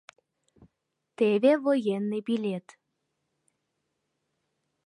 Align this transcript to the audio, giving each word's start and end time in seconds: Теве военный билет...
Теве 1.17 1.51
военный 1.65 2.21
билет... 2.27 2.67